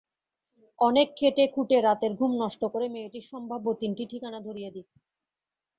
[0.79, 4.85] অনেক খেটেখুটে, রাতের ঘুম নষ্ট করে মেয়েটির সম্ভাব্য তিনটি ঠিকানা ধরিয়ে দিই।